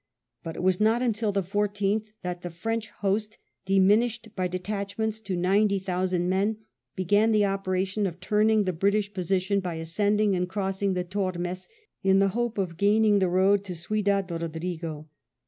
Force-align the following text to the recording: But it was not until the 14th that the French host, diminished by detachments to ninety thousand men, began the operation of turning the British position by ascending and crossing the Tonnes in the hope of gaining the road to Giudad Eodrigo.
But 0.41 0.55
it 0.55 0.63
was 0.63 0.79
not 0.81 1.03
until 1.03 1.31
the 1.31 1.43
14th 1.43 2.05
that 2.23 2.41
the 2.41 2.49
French 2.49 2.89
host, 2.89 3.37
diminished 3.65 4.29
by 4.35 4.47
detachments 4.47 5.19
to 5.19 5.35
ninety 5.35 5.77
thousand 5.77 6.27
men, 6.27 6.57
began 6.95 7.31
the 7.31 7.45
operation 7.45 8.07
of 8.07 8.19
turning 8.19 8.63
the 8.63 8.73
British 8.73 9.13
position 9.13 9.59
by 9.59 9.75
ascending 9.75 10.35
and 10.35 10.49
crossing 10.49 10.95
the 10.95 11.03
Tonnes 11.05 11.67
in 12.01 12.17
the 12.17 12.29
hope 12.29 12.57
of 12.57 12.77
gaining 12.77 13.19
the 13.19 13.29
road 13.29 13.63
to 13.65 13.73
Giudad 13.75 14.27
Eodrigo. 14.29 15.05